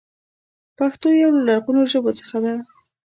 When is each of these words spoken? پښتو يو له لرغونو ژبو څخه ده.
پښتو 0.77 1.07
يو 1.21 1.29
له 1.35 1.41
لرغونو 1.47 1.81
ژبو 1.91 2.11
څخه 2.19 2.37
ده. 2.43 2.53